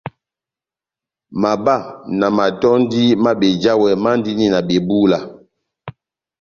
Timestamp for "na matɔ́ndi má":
2.19-3.31